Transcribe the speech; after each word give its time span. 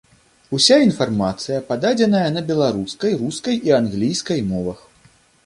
Уся 0.59 0.77
інфармацыя 0.85 1.59
пададзеная 1.67 2.23
на 2.39 2.43
беларускай, 2.49 3.11
рускай 3.21 3.55
і 3.71 3.77
англійскай 3.83 4.39
мовах. 4.51 4.79